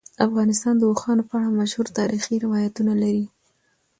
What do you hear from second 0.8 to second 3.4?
اوښانو په اړه مشهور تاریخی روایتونه لري.